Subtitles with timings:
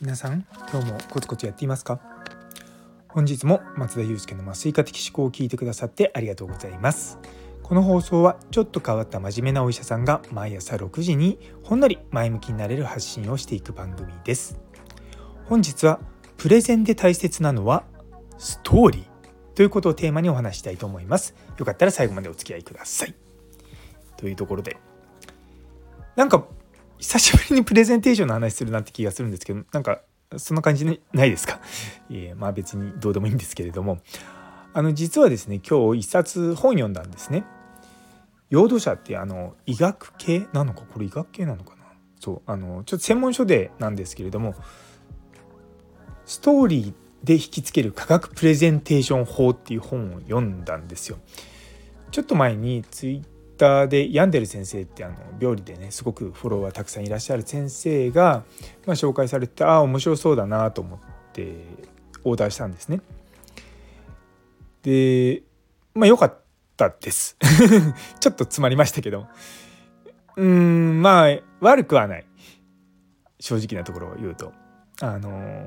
[0.00, 2.00] 皆さん今日もコツコツやっていますか？
[3.08, 7.18] 本日も松田祐介の麻酔科的思考を聞いてくださってありがとうございます。
[7.62, 14.58] この放送はちょっと変わった真面目なお医者さんが毎朝6時にほんのり前向きになれる発信をしていく番組です。
[15.44, 16.00] 本日は
[16.38, 17.84] プレゼンで大切なのは
[18.38, 21.34] ストーリーということをテーマにお話したいと思います。
[21.58, 23.14] よかったら最後までお付き合いください。
[24.18, 24.76] というところで。
[26.16, 26.44] なんか
[26.98, 30.02] 久しぶりにプレゼンテーションの話するなって気がするんですけどなんか
[30.36, 31.60] そんな感じないですか？
[32.10, 33.98] えまあ別にどうでもいいんですけれども。
[34.74, 37.44] あの実はですね今日一冊本読んだんですね。
[38.50, 40.82] 養土者ってあの医学系なのか？
[40.92, 41.84] これ医学系なのかな？
[42.20, 44.54] そうあのちょっと専門書でなんですけれども
[46.26, 46.94] ストーリー
[47.24, 51.18] で引きつける科学プレゼンテーション法っていう本を読んだんですよ。
[52.10, 53.22] ちょっと前にツイッ
[53.58, 58.44] ターでヤンデル先生ってあの病理でねすごくフォロワーたくさんいらっしゃる先生が、
[58.86, 60.98] まあ、紹介されてああ面白そうだなと思っ
[61.32, 61.66] て
[62.24, 63.00] オーダーしたんですね。
[64.82, 65.42] で
[65.94, 66.40] まあ良かっ
[66.76, 67.36] たです。
[68.20, 69.26] ちょっと詰まりましたけど。
[70.36, 72.26] うんまあ悪くはない。
[73.40, 74.52] 正直なところを言うと。
[75.00, 75.66] あの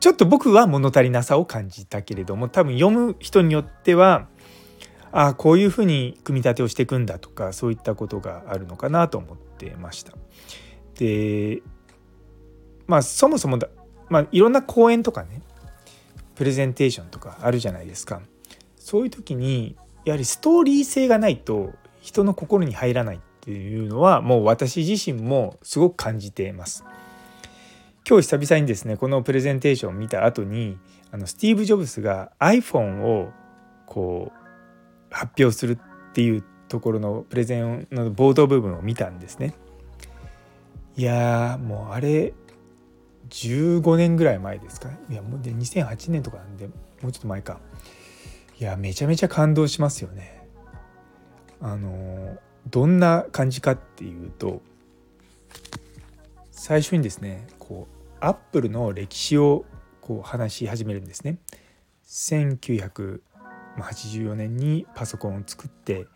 [0.00, 4.28] ちょっと僕は物足りなさを感じたけれども多分読む人によっては
[5.16, 10.12] あこういうふうに組み立てをしていくんだとかそういったことがあるのかなと思ってました。
[10.96, 11.62] で
[12.88, 13.68] まあそもそもだ、
[14.08, 15.40] まあ、いろんな講演とかね
[16.34, 18.22] プレゼンテーションとかあるじゃないですか。
[18.76, 26.84] そういう時にやはりストーリー性がないと人の心に入らないっていうのはもう私自身もすごく感じています。
[28.06, 30.76] 今日久々にですねこのプレゼンテーションを見た後に
[31.12, 33.30] あのスティーブ・ジョブズが iPhone を
[33.86, 34.43] こう
[35.14, 35.78] 発表する
[36.10, 39.54] っていうところのプレゼンの冒頭部分を見たんですね。
[40.96, 42.34] いやもうあれ
[43.30, 47.60] 15年ぐらい前ですかいやもうで2008年とかなんでもうちょっと前か
[48.60, 50.48] いやめちゃめちゃ感動しますよね。
[51.60, 52.36] あの
[52.68, 54.62] どんな感じかっていうと
[56.50, 59.64] 最初にですねこうアップルの歴史を
[60.00, 61.38] こう話し始めるんですね。
[62.04, 63.20] 1900
[63.82, 66.06] 84年にパソコンを作って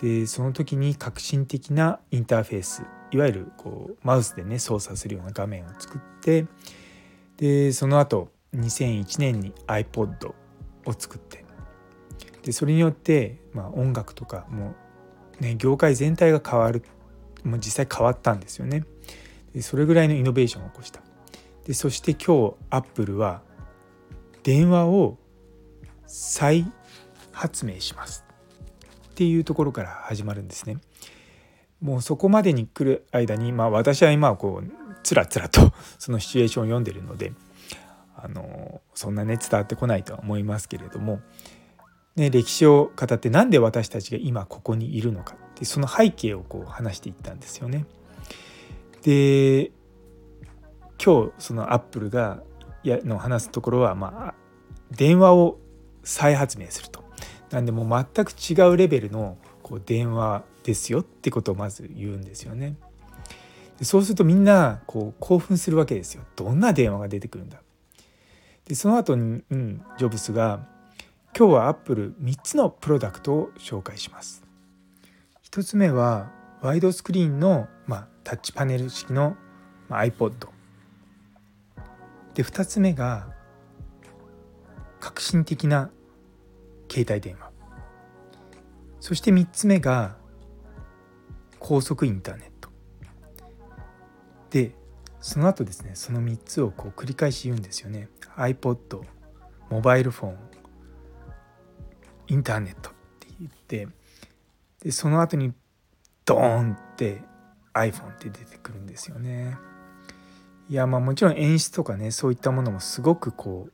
[0.00, 6.46] でその時に革新的なインターフェースいわゆるこうマウスでね操作するような画面を作って
[7.36, 10.28] でその後2001年に iPod
[10.86, 11.44] を作って
[12.42, 14.74] でそれによって、まあ、音楽とかも
[15.40, 16.82] ね業界全体が変わる
[17.44, 18.84] もう実際変わったんですよね。
[19.54, 21.00] でそれぐらいのイノベーションを起こした。
[21.64, 23.42] でそして今日アップルは
[24.42, 25.18] 電話を
[26.06, 26.70] 再
[27.32, 28.24] 発明します
[29.10, 30.78] っていうところから始まるんですね。
[31.80, 34.70] もうそこまでに来る間に、まあ、私は今こう
[35.02, 37.32] つらつらと そのシチュエーションを読んでるので
[38.16, 41.20] あのそんなね伝わってこないとは思いますけれども、
[42.16, 47.86] ね、歴史を語って何で私たちが今ここにいるのかってその背景をこう話していったんですよね。
[49.02, 49.72] で
[51.02, 52.42] 今日そのアップルが
[52.82, 54.34] やの話すところは、まあ、
[54.90, 55.58] 電話を
[56.02, 56.99] 再発明すると。
[57.50, 62.76] なんでもう全く違うレベルのこう電話ですよってことをまず言うんですよね。
[63.82, 66.22] そうするとみんなこう興奮するわけですよ。
[66.36, 67.58] どんな電話が出てくるんだ。
[68.66, 70.68] でその後に、うん、ジョブスが
[71.36, 74.44] 今日はアップル3つのプロダクトを紹介します。
[75.50, 79.36] 1つ目はワイドスクリーンの、まあ、タッチパネル式の、
[79.88, 80.48] まあ、iPod。
[82.34, 83.28] で2つ目が
[85.00, 85.90] 革新的な
[86.90, 87.50] 携帯電話。
[89.00, 90.16] そして3つ目が
[91.58, 92.68] 高速インターネット。
[94.50, 94.74] で
[95.20, 98.08] その後ですねその3つをこう繰り返し言うんですよね。
[98.36, 99.02] iPod
[99.70, 100.38] モバイルフォン
[102.28, 103.88] インターネットって言って。
[104.82, 105.52] でその後に
[106.24, 107.22] ドーンって
[107.74, 109.56] iPhone って出てくるんですよね。
[110.68, 113.72] いやまあもちろん演出とかねそういったものもすごくこう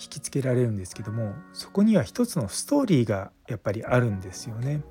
[0.00, 4.82] 引きつけられるんですけどもそこには一つのストーリーがやっぱりあるんですよね。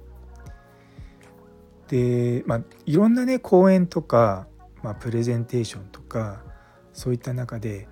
[1.88, 4.48] でまあいろんなね講演とか、
[4.84, 6.44] まあ、プレゼンテーションとか
[6.94, 7.88] そういった中で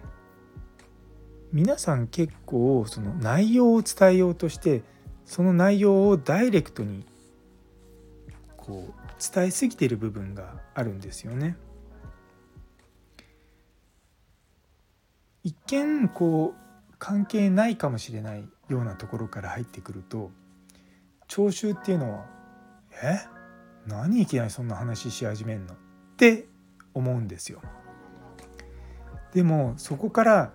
[1.52, 4.84] 皆さん結構その内容を伝えようとして
[5.25, 7.04] その内容をダイレクトに
[8.56, 11.58] こう伝えすぎている部分があるんですよね。
[15.44, 16.67] 一見こう
[16.99, 20.31] 関係ないかもしれないようなところから入ってくると
[21.27, 22.25] 聴衆っていうのは
[23.03, 23.19] え？
[23.85, 25.73] 何いきなりそんな話し始めんの？
[25.73, 25.77] っ
[26.17, 26.47] て
[26.94, 27.61] 思うんですよ。
[29.33, 30.53] でもそこから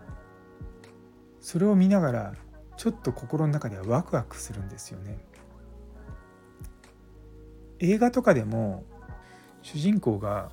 [1.40, 2.34] それを見ながら
[2.76, 5.18] ちょっと心の中ではワクワクするんですよね。
[7.78, 8.84] 映画とかでも
[9.62, 10.50] 主人公が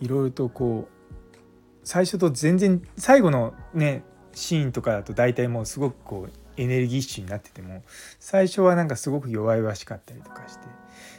[0.00, 1.38] いろいろとこう
[1.84, 4.04] 最初と全然最後のね
[4.34, 7.82] シーンとかだと大体もうすごくこうエネルギッシュになってても
[8.18, 10.66] 最初はなんかすごく弱々しかったりとかして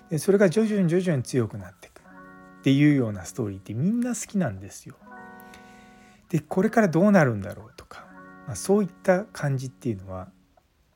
[0.09, 4.95] でそれが徐々に徐々に強くなっていくっていうようなストーリーってみんな好きなんですよ。
[6.29, 8.07] でこれからどうなるんだろうとか、
[8.47, 10.29] まあ、そういった感じっていうのは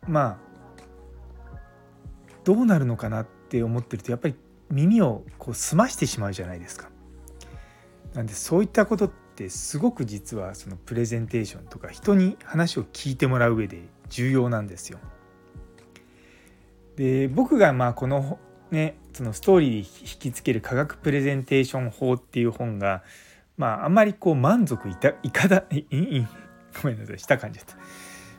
[0.08, 1.58] まあ
[2.44, 4.36] どうなるのかなって思ってるとやっぱり
[4.72, 6.90] 耳をこう澄ましてしまうじゃないですか。
[8.14, 14.98] なんでそういったことってってすごく実はそのプレゼンテーションとか人に話を聞いてもらう上で重要なんですよ。
[16.96, 18.40] で僕がまあこの
[18.72, 19.84] ねそのストーリーで引
[20.20, 23.04] きつける科学プレゼンテーション法っていう本が
[23.58, 26.28] まああんまりこう満足いたいかだ いい
[26.82, 27.78] ごめんなさいした感じだった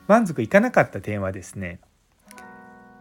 [0.07, 1.79] 満足いかなかった点はですね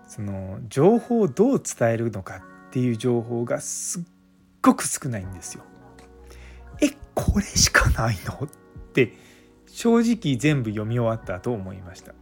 [0.07, 2.37] その情報をどう伝えるのか
[2.69, 4.03] っていう情報がすっ
[4.63, 5.65] ごく少ないんですよ。
[6.81, 8.47] えこれしかないの？
[8.47, 8.49] っ
[8.93, 9.13] て
[9.67, 12.15] 正直全部読み終わったと思いました。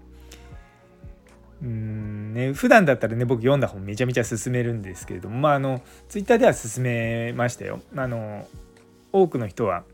[1.62, 7.80] うんね普段だったらね僕読んだ本めちゃめちゃ勧めるんですけれどもまああのツイッターでは勧めましたよ。
[7.96, 8.46] あの
[9.12, 9.84] 多くの人は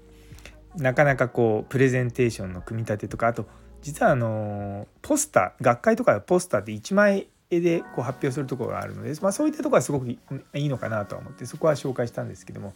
[0.76, 3.46] なかなかこうプレゼンテーションの組み立てとかあと
[3.82, 10.18] 実はあのポスター学会とかポスターって1枚絵でこう発表するところがあるので、まあ、そういったところはすごくい
[10.54, 12.72] いのかなとは思ってそこは紹介したんですけども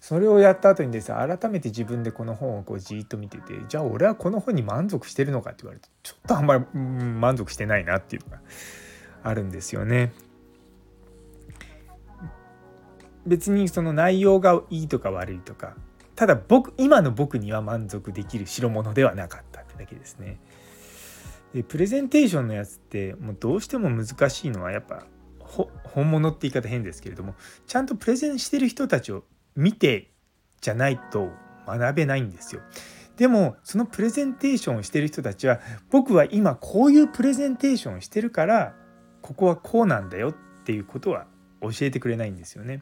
[0.00, 8.40] それをやった後にですね改めて自分でこの本をこうじっと見ててじゃあ俺はこの本に満足してるのかって言われてちょっとあんまり、満足してないなっていうのが
[9.22, 10.12] あるんですよね。
[13.26, 15.76] 別にその内容がいいとか悪いとか
[16.16, 20.38] ただ僕今の僕には満足できる代物ではなかったってだけですね。
[21.52, 25.04] でプレゼンテーションのやつってもうどうしても難しいのはやっぱ
[25.84, 27.34] 本物って言い方変ですけれども
[27.66, 29.24] ちゃんとプレゼンしてる人たちを
[29.56, 30.10] 見て
[30.60, 31.30] じゃないと
[31.66, 32.62] 学べないんですよ。
[33.16, 35.60] でもそのプレゼンテーションをしてる人たちは
[35.90, 38.74] 僕は今こういうプレゼンテーションをしてるから
[39.20, 41.26] ここはこうなんだよっていうことは
[41.60, 42.80] 教えてくれないんですよね。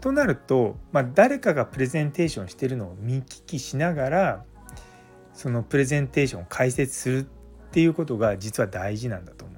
[0.00, 4.44] となると、まあ、誰かがプレゼンテーションしてるのを見聞きしながら
[5.32, 9.54] そのプレゼンテーションを解説するっていうことが実は大事なんだと思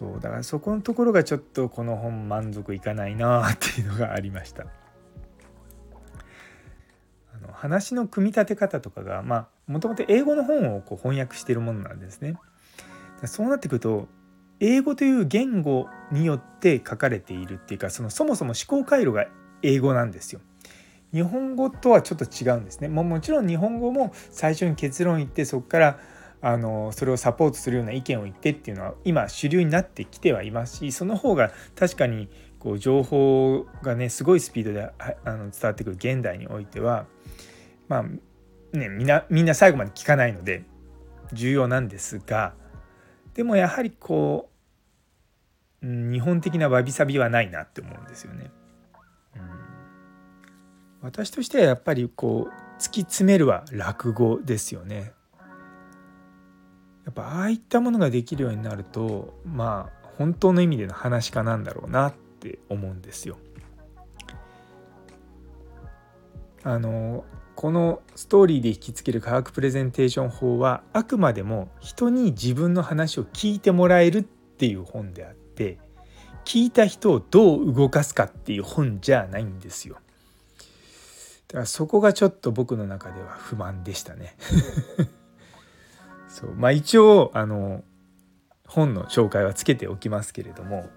[0.00, 4.64] そうだからそこのところがちょっとこの本満足いかないなっていうのがありました。
[7.34, 12.36] あの話の組み立て方とかがまあもともと英語の本をこう翻訳してるものなんですね。
[13.26, 14.08] そうなってくると
[14.58, 19.26] 英語という言語によって書かれているっていうかそのそもそも思考回路が
[19.60, 20.40] 英語なんですよ。
[21.12, 22.88] 日本語とはちょっと違うんですね。
[22.88, 25.98] ももちろん日本語も最初に結論言ってそこから
[26.42, 32.28] あのそれをサポートするような意見を言ってっていうのは今主流になってきてはいますしその方が確かに
[32.58, 34.90] こう情報がねすごいスピードで
[35.24, 37.06] あの伝わってくる現代においては
[37.88, 40.64] まあねみんなみんな最後まで聞かないので
[41.32, 42.54] 重要なんですが
[43.34, 44.48] でもやはりこ
[45.82, 48.50] う日本的なわびさびはないなって思うんですよね。
[49.34, 49.42] うん、
[51.00, 55.12] 私としてはやっぱりこう突き詰めるは落語ですよね。
[57.10, 63.36] やっぱああいったものができるようになるとまあ本当の意味での話家なんだろうなって思うんですよ。
[66.62, 67.24] あの
[67.56, 75.78] このストーリーで引きつける科学プレゼンテーション法はあくまでも人に自分の話を聞いてもらえるっていう本であって
[76.44, 79.96] 聞いた人をどう動かすかっていう本じゃないんですよ。
[81.48, 84.36] だからそこがちょっと僕の中では不満でしたね。
[86.40, 86.54] そう。
[86.54, 87.84] まあ一応あの
[88.66, 90.88] 本の紹介はつけておきますけれども。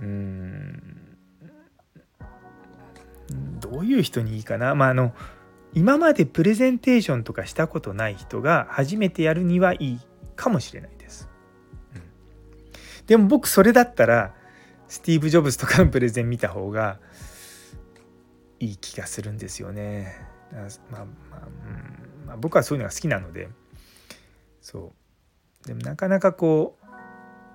[0.00, 1.16] うん。
[3.60, 4.74] どういう人にいいかな？
[4.74, 5.12] まああの
[5.74, 10.00] 今までプレゼンテーションとかしたことない人が初めてやるにはいい
[10.34, 11.28] かもしれないです。
[11.94, 12.02] うん、
[13.06, 14.34] でも僕それだったら
[14.86, 17.00] スティーブ・ジョブズとかのプレゼン見た方が
[18.60, 20.14] いい気がするんですよね。
[20.90, 22.07] まあまあ、うん。
[22.28, 23.48] まあ、僕はそういうのが好きなので
[24.60, 24.92] そ
[25.64, 25.66] う。
[25.66, 26.78] でもなかなかこ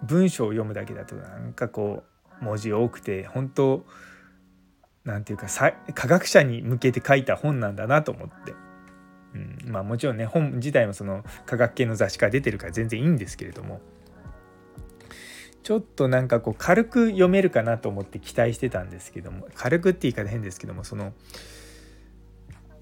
[0.01, 2.03] う文章を読むだけだとなんかこ
[2.41, 3.85] う文字多くて本当
[5.05, 5.47] なんていうか
[5.93, 8.53] 科学者に向けて書いた本なんだなと思って。
[9.33, 13.79] うん、まあもちろんね本自体もその科学系の雑誌から出てるから全然いいんですけれども。
[15.63, 21.13] ちょっとなんかこう軽く読めるかなと思って期待してたんですけども軽くって言い方変ですけどもその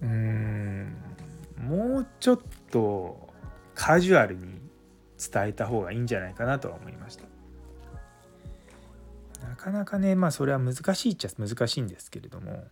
[0.02, 0.96] うーん。
[1.62, 2.40] もうちょっ
[2.72, 3.30] と
[3.76, 4.60] カジュアルに
[5.18, 7.24] 伝えた方がいいんじゃないかなとは思いました。
[9.48, 12.64] なかなかねまあそれは難しいっちゃ難しいんですけれども、うん、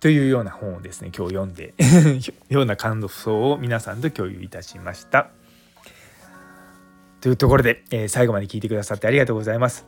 [0.00, 1.74] というような本をですね今日読んで
[2.50, 5.30] ような感想を皆さんと共有いたしました。
[7.20, 9.86] というところで、えー、最後まで聞いてくださってありがとうございます。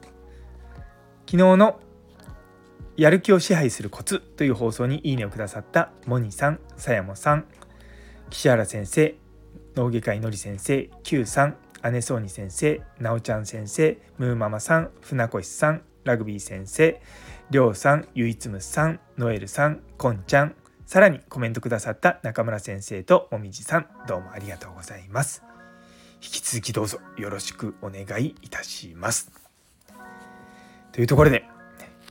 [1.27, 1.81] 昨日の
[2.97, 7.45] やる気を支配するコツという放送にいいねをくださったモニさん、さやもさん、
[8.31, 9.15] 岸原先生、
[9.75, 11.57] 脳外科医のり先生、Q さん、
[11.93, 17.01] 姉そうに先生、なおちゃん先生、ムーママさん、船越さん、ラグビー先生、
[17.51, 20.55] りょうさん、ゆいつむさん、ノエルさん、こんちゃん、
[20.87, 25.43] さらにコメントくださった中村先生ともみじさん、どうもありがとうございます。
[26.23, 29.31] 引き続きどうぞよろしくお願いいたします。
[30.93, 31.45] というところで、